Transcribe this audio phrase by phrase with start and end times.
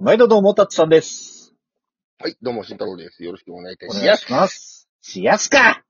[0.00, 1.56] 毎度どうも、たつさんです。
[2.20, 3.24] はい、どうも、慎太郎です。
[3.24, 4.26] よろしくお願いいたお願いします。
[4.26, 4.88] します。
[5.02, 5.84] しやすかっ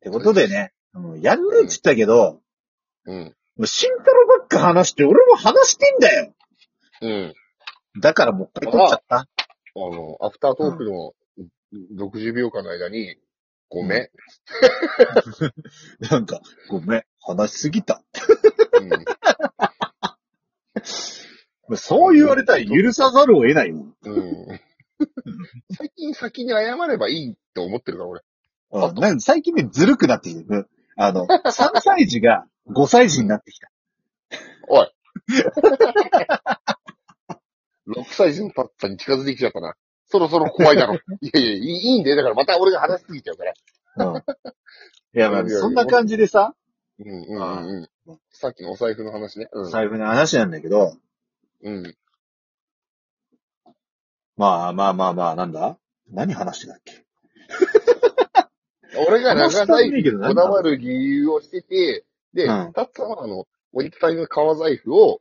[0.00, 2.42] てことでね、うんやるねって言ったけど、
[3.06, 3.16] うん。
[3.16, 6.34] もう慎太郎ばっか話して、俺も話してんだよ
[7.00, 7.34] うん。
[7.98, 9.16] だからもう一回撮っちゃった。
[9.16, 9.26] あ
[9.74, 11.14] の、アフタートークの
[11.96, 13.16] 60秒間の間に、
[13.70, 14.08] ごめん。
[16.10, 18.02] なんか、ごめん、話しすぎた。
[21.76, 23.94] そう言われたら許さざるを得ないもん。
[24.04, 24.14] うん。
[24.14, 24.60] うん。
[25.76, 28.22] 最近先に謝ればいいって思ってるから、俺。
[28.72, 30.68] うん、なんか最近ね、ずるくなってきてる。
[30.96, 33.70] あの、 3歳児が5歳児になってきた。
[34.68, 34.92] おい。
[37.88, 39.74] 6歳児のパッツァに近づいてきちゃったな。
[40.06, 40.94] そろそろ怖いだろ。
[41.20, 42.16] いやいや、いいんだよ。
[42.16, 43.52] だからまた俺が話しすぎちゃうから。
[43.96, 44.16] うん。
[44.16, 44.20] い
[45.12, 46.54] や、まあ、そんな感じでさ、
[46.98, 48.18] うんうんうんうん。
[48.30, 49.48] さっきのお財布の話ね。
[49.52, 49.70] うん。
[49.70, 50.96] 財布の話なんだけど、
[51.62, 51.96] うん。
[54.36, 55.78] まあまあまあまあ、なんだ？
[56.10, 57.04] 何話してたっけ？
[59.08, 65.20] 俺が長財布こだわる理由をしてて、で、うんたっさんはあの、おじさんの革財布を、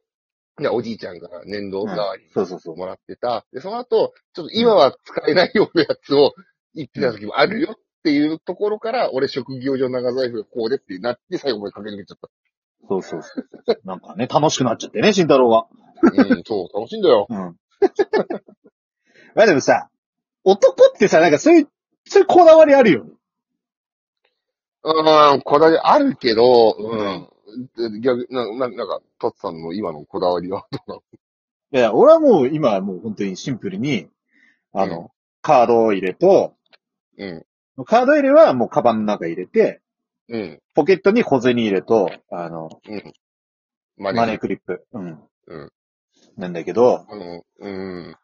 [0.59, 2.81] いやおじいちゃんから年度代わりそうそうそうに。
[2.81, 3.45] もらってた。
[3.53, 6.34] で、その後、ちょっと今は使えないようなやつを
[6.75, 12.30] 言ってた時もあるよっていうところから、俺職業上長財布がこうでってなって最後まで駆け抜けちゃった。
[12.88, 13.80] そうそうそう。
[13.86, 15.67] なんかね、楽しくなっちゃってね、慎太郎は。
[16.02, 17.27] うん、そう、楽しいんだよ。
[17.30, 17.38] うん。
[19.35, 19.89] まあでもさ、
[20.44, 21.69] 男ってさ、なんかそういう、
[22.05, 23.11] そういうこだわりあるよね。
[24.83, 28.02] うん、こだわりあるけど、うん。
[28.02, 31.02] 逆、な、ななんか、たっさんの今のこだわりはどうなの？
[31.73, 34.09] いや、俺はもう今はもう本当にシンプルに、
[34.73, 36.55] あの、うカード入れと、
[37.17, 37.45] うん。
[37.85, 39.81] カード入れはもうカバンの中入れて、
[40.29, 40.61] うん。
[40.75, 43.13] ポケットに小銭入れと、あの、うん。
[43.97, 44.85] ママネークリップ。
[44.94, 45.19] うん。
[45.47, 45.72] うん。
[46.38, 48.16] なんだけど、あの、うん。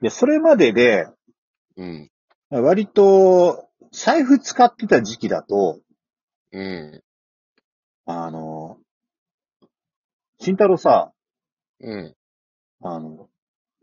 [0.00, 1.06] で、それまでで、
[1.76, 2.10] うん。
[2.50, 5.80] 割と、財布使ってた時期だと、
[6.52, 7.02] うん。
[8.06, 8.78] あの、
[10.40, 11.12] 慎太郎さ、
[11.80, 12.14] うん。
[12.82, 13.28] あの、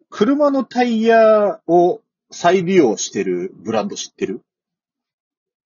[0.09, 2.01] 車のタイヤを
[2.31, 4.41] 再利用してるブランド知ってる？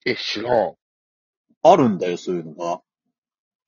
[0.05, 0.75] え、知らん。
[1.61, 2.81] あるんだよ、そういうのが。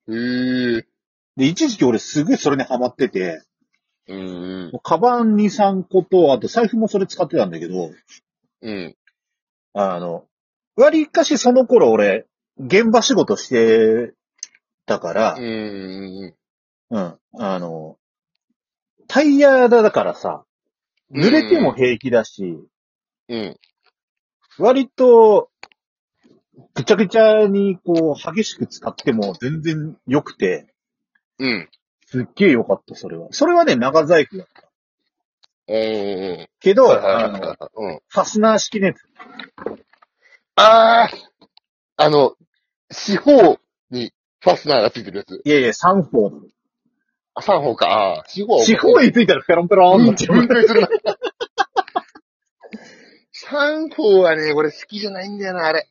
[0.08, 0.88] へえ。
[1.36, 3.44] で、一時期俺すごいそれにハマってて、
[4.08, 4.72] うん。
[4.84, 7.92] カバン2、3個と、あと財布もそれ使ってたんだけど、
[8.62, 8.96] うん。
[9.74, 10.26] あの、
[10.76, 14.14] 割かしその頃俺、現場仕事して
[14.86, 16.36] たからう、ん。
[16.90, 17.98] うん、あの、
[19.08, 20.46] タイヤだからさ、
[21.12, 22.58] 濡れても平気だし、
[23.30, 23.58] うん。
[24.60, 25.50] 割と、
[26.74, 30.74] ぐちゃぐちゃにこう、激しく使っても全然良くて、
[31.40, 31.70] うん。
[32.12, 33.30] すっげえ良かった、それは。
[33.32, 34.70] それはね、長財布だった。
[35.70, 36.48] うん。
[36.60, 38.00] けど、はいはいあの、うん。
[38.06, 38.98] ファスナー式のやつ。
[40.56, 41.18] あー、
[41.96, 42.36] あの、
[42.92, 44.12] 四方に
[44.42, 45.42] ファスナーがついてるやつ。
[45.46, 46.32] いやいや、3方。
[47.34, 48.18] あ、三方か。
[48.18, 50.36] あー四方は四方についたらペロンペロンになっちゃう。
[50.36, 50.90] 分解するな。
[53.32, 55.88] 三方はね、俺好きじゃないんだよな、あれ。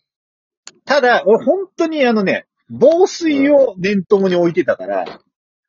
[0.84, 5.20] ただ、俺本当にあのね、防水を念頭に置いてたから、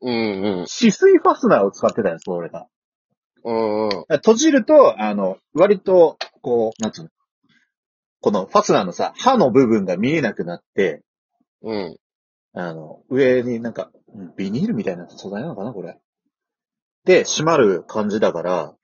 [0.02, 0.62] うんうん。
[0.64, 2.68] 止水ファスナーを使ってたんです、俺が。
[3.44, 4.06] うんうん。
[4.08, 7.10] 閉じると、あの、割と、こう、なんつうの？
[8.22, 11.04] このファスナーのさ、刃の部分が見えなくなって、
[11.64, 11.98] うん。
[12.54, 15.98] あの、上になんか、うんビニールみたいな素材なのかな、これ。
[17.06, 18.76] で、閉まる感じだから、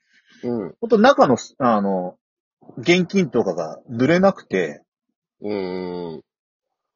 [0.43, 0.75] うん。
[0.79, 2.17] ほんと中の、あの、
[2.77, 4.81] 現金とかが濡れなくて、
[5.41, 6.21] うん。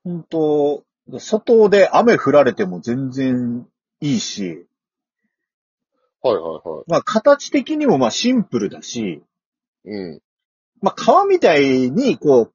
[0.04, 0.84] ほんと、
[1.20, 3.68] 外で雨降られても全然
[4.02, 4.66] いいし、
[6.22, 6.84] はいはいはい。
[6.88, 9.24] まあ形的にもまあシンプルだし、
[9.86, 10.22] うん。
[10.82, 12.54] まあ皮みたいにこう、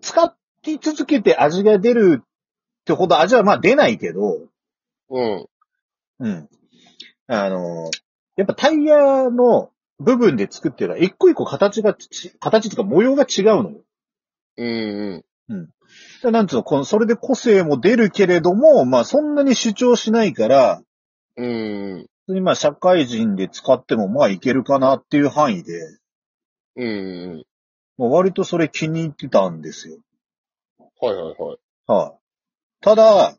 [0.00, 0.36] 使
[0.66, 4.48] い続けて味が出るってほど味はまあ出ないけど、
[5.10, 5.46] うん。
[6.20, 6.48] うん。
[7.26, 7.90] あの、
[8.36, 13.80] やっぱタイヤの部分で作ってるから、一個一個形がち、形とか模様が違うのよ。
[15.48, 15.70] うん。
[16.22, 20.82] でなんつうの、この、それで個性も出るけれども、まあそんなに主張しないから、
[21.36, 22.06] うん。
[22.26, 25.72] 普通にまあ社会人で使ってもまあいけるかなっていう範囲で、
[26.76, 27.44] うん。
[27.98, 29.98] まあ、割とそれ気に入ってたんですよ。
[31.00, 31.58] はいはいはい。
[31.86, 32.18] はい、
[32.80, 33.36] ただ、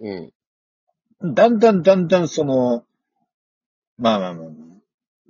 [0.00, 1.34] うん。
[1.34, 2.84] だんだんだんだんその、
[3.96, 4.50] まあまあまあまあ、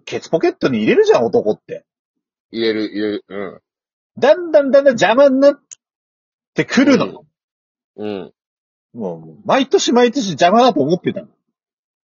[0.04, 1.84] ケツポケットに入れるじゃん、男って。
[2.50, 3.24] 入れる、入れる。
[3.28, 3.60] うん。
[4.20, 5.54] だんだんだんだん邪魔になっ
[6.54, 7.24] てくるの。
[7.96, 8.32] うん。
[8.94, 11.28] もう、毎年毎年邪魔だと思ってたの。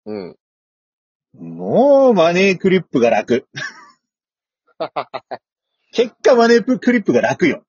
[0.05, 0.37] うん。
[1.33, 3.47] もう、マネークリップが楽。
[5.91, 7.65] 結果、マネークリップが楽よ。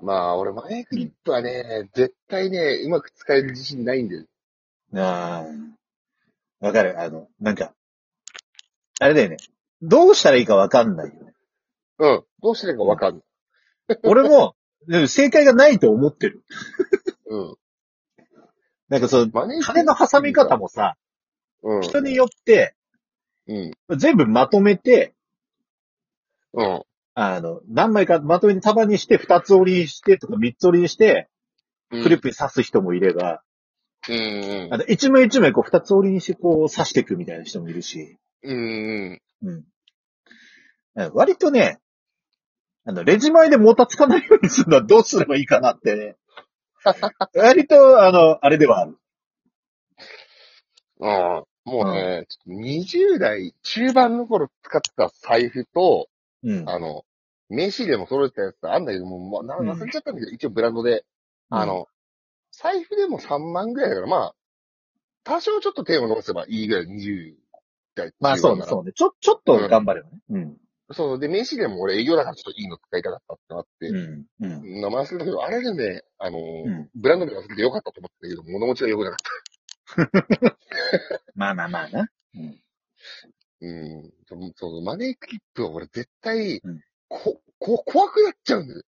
[0.00, 4.26] まあ、俺、マネークリップはね、絶対ね、うまく使える自信ないんだよ。
[4.94, 5.44] あ
[6.60, 6.66] あ。
[6.66, 7.00] わかる。
[7.00, 7.74] あの、なんか、
[9.00, 9.36] あれだよね。
[9.80, 11.34] どうしたらいいかわかんないよね。
[11.98, 12.24] うん。
[12.40, 13.98] どうしたらいいかわかんない。
[14.04, 14.54] 俺も、
[14.88, 16.44] でも正解がないと思ってる。
[17.26, 17.56] うん。
[18.88, 20.96] なんかそう、マネークリップ金の挟み方もさ、
[21.62, 21.82] うん。
[21.82, 22.74] 人によって、
[23.46, 23.98] うん。
[23.98, 25.14] 全部まとめて、
[26.52, 26.82] うん。
[27.14, 31.28] あの、何枚かまとめて束にして、二つ折りにしてとか三つ折りにして、
[31.90, 33.42] うんクリップに刺す人もいれば、
[34.08, 39.20] うんあと一枚一枚こう二つ折りにしてこう刺していくみたいな人もいるし、うん。
[39.42, 39.64] うん。
[40.94, 41.10] うん。
[41.12, 41.80] 割とね、
[42.84, 46.16] あの、レジ前でもたつかないようにするのはどうすればいいかなってね。
[47.34, 48.98] 割と、あの、あれではある。
[50.98, 51.44] うん。
[51.64, 56.08] もうね、ちょっと20代中盤の頃使ってた財布と、
[56.42, 56.68] うん。
[56.68, 57.04] あの、
[57.48, 61.04] 名刺入れも揃えてたやつあんだけども、まあ、なうん忘れちゃったんだけど、一応ブランドで、
[61.50, 61.86] あの、
[62.50, 64.34] 財布でも3万ぐらいだから、まあ、
[65.24, 67.34] 多少ちょっと手を伸ばせばいいぐらい、20
[67.94, 68.92] 代まあそうね、そうね。
[68.92, 70.18] ちょ、ちょっと頑張ればね。
[70.30, 70.56] うん。
[70.90, 74.26] そう、で、名刺入れも俺営業だからちょっといいの使いたかったってなって、うん。
[74.40, 74.80] うん。
[74.80, 79.18] 名前忘れたけど、あれでね、あのーうんブランド名忘れてよかったと思ったけど、物持ちが良くなかっ
[80.50, 80.56] た。
[81.34, 82.10] まあまあまあな。
[82.34, 82.62] うん。
[83.60, 83.72] う
[84.06, 84.12] ん。
[84.26, 88.82] そうそう、マネークリップは俺絶対、うんこ、こ、怖くなっちゃうんだよ。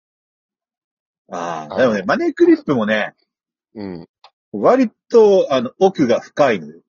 [1.31, 3.15] ああ、でもね、マネークリップもね、
[3.75, 4.09] うん。
[4.53, 6.81] 割と、あの、奥が深いのよ。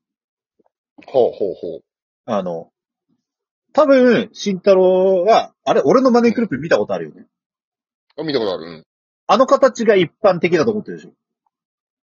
[1.05, 1.83] ほうほうほう。
[2.25, 2.71] あの、
[3.75, 7.25] 多分、慎太郎は、あれ、俺のマネークリップ見たことあるよね。
[8.17, 8.63] あ、見たことある。
[8.63, 8.85] うん。
[9.27, 11.11] あの形が一般的だと思ってるでしょ。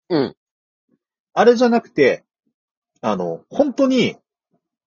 [0.09, 0.37] うん。
[1.35, 2.25] あれじゃなくて、
[3.03, 4.17] あの、本当に、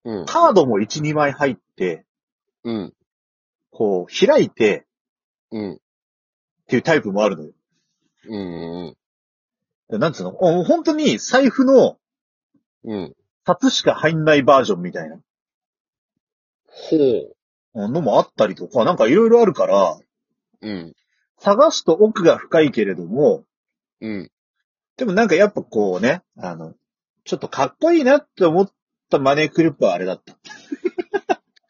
[0.06, 0.26] うん。
[0.26, 2.04] カードも1、2枚入って、
[2.64, 2.94] うん。
[3.70, 4.88] こう、開いて
[5.52, 5.74] うん。
[5.74, 5.78] っ
[6.68, 7.52] ていうタイプもあるのよ。
[8.28, 8.96] うん。
[9.90, 10.00] うん。
[10.00, 10.36] なんつうの？
[10.40, 11.98] お本当に財布の
[12.84, 13.16] うん。
[13.46, 15.20] 札しか入んないバージョンみたいな
[16.72, 17.90] ほう。
[17.90, 20.00] のもあったりとか、なんかいろいろあるから、
[20.62, 20.94] うん。
[21.38, 23.44] 探すと奥が深いけれども、
[24.00, 24.32] うん。
[24.98, 26.74] でもなんかやっぱこうね、あの、
[27.24, 28.72] ちょっとかっこいいなって思っ
[29.10, 30.38] たマネークリップはあれだった。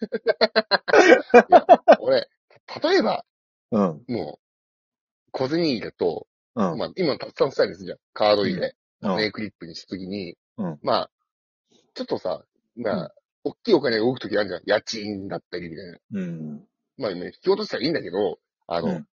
[1.99, 2.27] 俺、
[2.83, 3.25] 例えば、
[3.71, 4.03] うん。
[4.07, 4.39] もう、
[5.31, 6.77] 小銭入れと、うん。
[6.77, 7.97] まあ、今たくさんスタイルするじゃん。
[8.13, 11.11] カード入れ、うんマネークリップにしたときに、うんまあ、
[11.95, 12.45] ちょっとさ、
[12.75, 13.09] まあ、うん
[13.43, 14.61] 大きいお金が動くときあるじゃん。
[14.65, 15.97] 家賃だったりみたいな。
[16.13, 16.63] うん。
[16.97, 19.07] まあ、ね、引き落としたらいいんだけど、あの、うん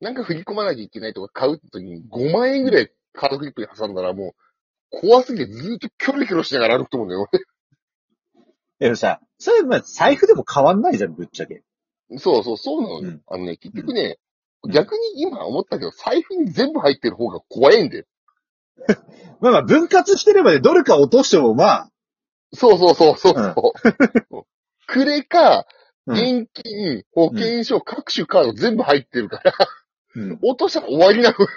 [0.00, 4.34] なんか振り込まなきゃいけないとか買うときに5万円ぐらいカードクリップに挟んだらも
[4.92, 7.26] う、怖すぎてずーっとキョロキョロしながら歩くと思うんだよ、
[8.80, 11.62] でもさ、それまあ財布でも変わんないじゃん、ぶっちゃけ。
[12.10, 12.18] 俺。
[12.18, 13.08] そうそう、そうなのよ。
[13.08, 14.18] うんあのね、結局ね、
[14.62, 18.04] うん逆に今思ったけど、財布に全部入ってる方が怖いんだよ。
[19.40, 21.90] まあまあ分割してればね、どれか落としてもまあ、
[22.54, 23.72] そうそうそうそうそ
[24.30, 24.46] う。
[24.86, 25.66] クレか、
[26.06, 29.54] うん現金、保険証、各種カード全部入ってるから、
[30.16, 31.48] うん落としたら終わりなのよ。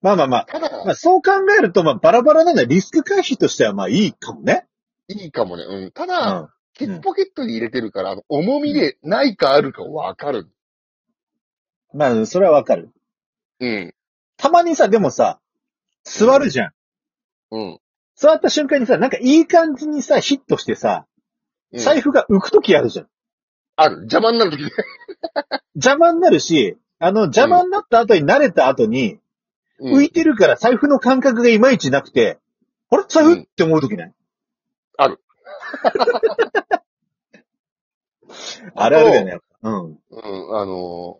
[0.00, 4.66] まあまあまあ、ただ、まあそう考えると、まあバラバラなんだリスク回避としてはまあいいかもね。
[5.08, 5.64] いいかもね。
[5.64, 5.90] うん。
[5.92, 6.50] たうだ、ん。
[6.74, 10.48] ケツポケットに入れてるから、あの重みでないかあるかわかる。
[11.92, 12.90] まあ、それはわかる。
[13.60, 13.94] うん。
[14.36, 15.40] たまにさ、でもさ、
[16.04, 16.72] 座るじゃん。
[17.50, 17.80] うん。
[18.20, 21.06] 座った瞬間にさ、なんかいい感じにさ、ヒットしてさ、
[21.72, 23.08] うん財布が浮くときあるじゃん。
[23.76, 23.96] ある。
[23.98, 24.70] 邪魔になるときね。
[25.76, 29.20] 邪魔になるし、あの、邪魔になった後に慣れた後に、うん
[29.80, 32.40] 浮いてるから財布の感覚がいまいちなくて、
[32.90, 33.04] あれ？
[33.08, 34.14] 財布、うんって思うときない？
[34.96, 35.20] ある。
[38.74, 39.38] あれあるよね。
[39.62, 39.74] うん。
[39.74, 39.98] うん。
[40.58, 41.18] あの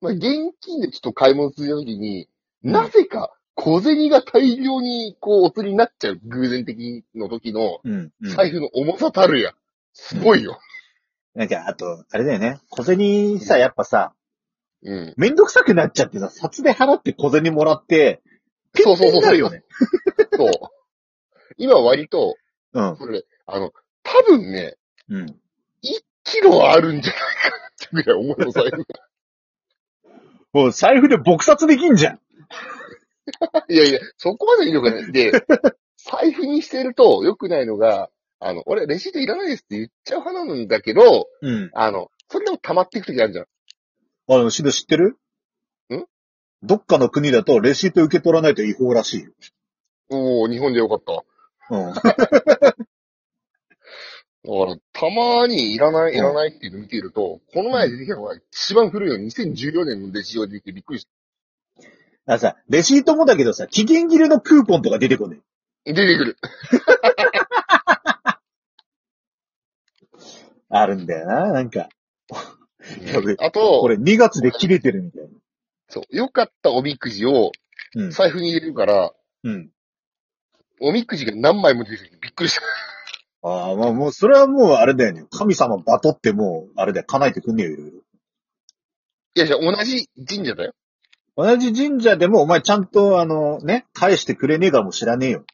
[0.00, 2.28] ーまあ、現金でちょっと買い物するときに、
[2.64, 8.12] うんなぜか小銭が大量にこうお釣りになっちゃう偶然的の時のうん。
[8.22, 8.30] うん。
[8.30, 9.52] 財布の重さたるや。
[9.92, 10.60] すごいよ。
[11.34, 12.60] なんか、あと、あれだよね。
[12.70, 14.14] 小銭さ、やっぱさ、
[14.84, 15.14] うん。
[15.16, 18.22] めんどくさくなっちゃってさ、札で払って小銭もらって、
[18.76, 19.64] そうそうそうそうなるよね。
[20.36, 20.50] そう。
[21.56, 22.36] 今割と、
[22.74, 22.96] うん。
[22.96, 23.72] これ、あの、
[24.04, 24.76] 多分ね、
[25.08, 25.24] うん。
[25.24, 25.34] 1
[26.22, 28.86] キロあるんじゃないかなってぐらい重いの財布。
[30.52, 32.20] もう財布で撲殺できんじゃん。
[33.68, 35.10] いやいや、そこまでいいのかね。
[35.12, 35.32] で、
[35.96, 41.70] 財布にしてると良くないのが、あの、俺、レシートいらないですって言っちゃう派なんだけど、うん。
[41.74, 43.46] あの、それでも溜まっていくときあるじゃん。
[44.30, 45.18] あの、シド知ってる？
[45.90, 46.04] ん？
[46.62, 49.32] どっかの国だとレシート受け取らないと違法らしいよ。
[50.10, 51.24] おー、日本でよかった。
[51.74, 51.94] うん。
[54.44, 61.08] だから、たまにいらない、いらないっていうのを見ていると、この前出てきたのが一番古いの2014年のレジオで出てきてびっくりし
[62.28, 65.38] あのさ、レシートもだけどさ、期限切れのクーポンとか出てこね
[65.86, 65.94] た。
[65.94, 66.36] 出てくる。
[70.68, 71.88] あるんだよな、なんか。
[73.00, 75.30] やべあと、これ2月で切れてるみたいな。
[75.88, 77.52] そう、良かったおみくじを
[77.94, 78.10] うん。
[78.10, 79.70] 財布に入れるから、うん。
[80.80, 83.48] おみくじが何枚も出てきてびっくりした。
[83.48, 85.24] ああ、まあもう、それはもうあれだよね。
[85.30, 87.98] 神様バトってもう、あれだよ、叶えてくんねえよ、いろいろ。
[89.36, 90.74] いやいや、同じ神社だよ。
[91.38, 95.44] 同じ神社でも、お前ちゃんと、あの、ね、返してくれねえかも知らねえよ。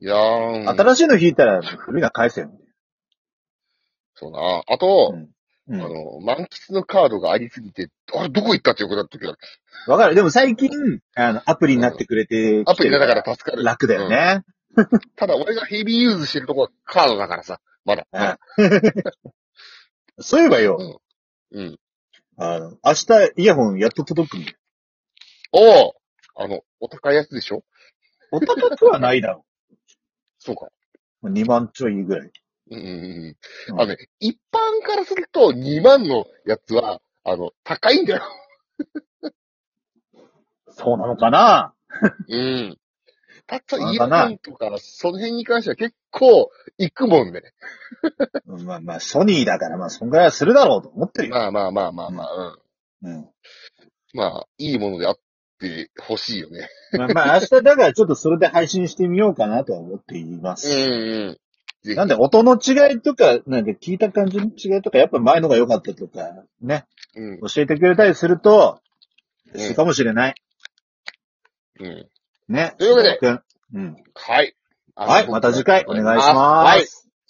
[0.00, 0.68] いやーん。
[0.68, 2.50] 新しいの引いたら、古いのは返せよ。
[4.16, 4.64] そうな。
[4.66, 5.30] あと、うん
[5.68, 5.80] うん。
[5.80, 9.24] あの、満喫のカードがありすぎて、あれ、どこ行ったって横だったけ？
[9.24, 9.36] ど、
[9.86, 10.16] わかる。
[10.16, 10.68] でも最近、
[11.14, 13.62] あの、アプリになってくれて、アプリだから助かる。
[13.62, 14.42] 楽だよね。
[15.14, 18.08] ただ、俺がヘビーユーズしてるとこはカードだからさ、まだ。
[20.18, 21.00] そういえばよ、
[21.52, 21.78] うん。
[22.36, 24.56] あの、明日イヤホンやっと届くんだよ。
[25.52, 25.94] おお
[26.36, 27.62] あの、お高いやつでしょ？
[28.32, 29.44] お高くはないだろ
[30.38, 30.68] そうか。
[31.22, 31.30] う。
[31.30, 32.30] 2万ちょいぐらい。
[32.70, 33.36] うんうんうん。
[33.68, 38.22] うんあのね、一般からすると2万のやつは、あの、高いんだよ。
[40.70, 41.74] そうなのかな？
[42.28, 42.78] うん。
[43.46, 47.42] たったイヤそうかなホンとか、その辺に関しては結構行くもんね。
[48.46, 51.34] まあまあ、ソニーだから、まあ、そんぐらいはするだろうと思ってるよ。
[51.34, 52.58] まあまあまあまあまあ、
[53.02, 53.14] うん。
[53.14, 53.28] うん。
[54.14, 55.18] まあ、いいものであっ
[55.60, 56.68] てほしいよね。
[56.92, 60.70] まあまあ、明日だからちょっとそれで配信してみようかなとは思っています。
[60.70, 61.38] うん
[61.84, 61.94] うん。
[61.96, 67.40] なんで、音の違いとか、なんで聞いた感じの違いとか、やっぱ前のが良かったとか、ね、うん。
[67.40, 68.84] 教えてくれたりすると、うん
[69.56, 70.34] いいかもしれない。
[71.78, 72.08] うん。
[72.48, 72.74] ね。
[72.78, 73.38] というわけで
[73.74, 73.96] うん。
[74.14, 74.54] はい。
[74.96, 76.36] はい、また次回お願いします。
[76.36, 77.03] はい。